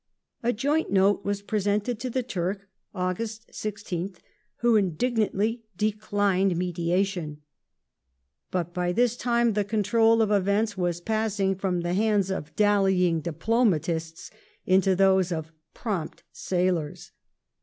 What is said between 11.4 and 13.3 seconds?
from the hands of dallying